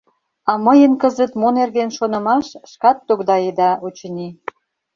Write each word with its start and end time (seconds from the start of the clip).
А 0.49 0.51
мыйын 0.65 0.93
кызыт 1.01 1.31
мо 1.41 1.49
нерген 1.59 1.89
шонымаш, 1.97 2.47
шкат 2.71 2.97
тогдаеда, 3.07 3.69
очыни. 3.85 4.29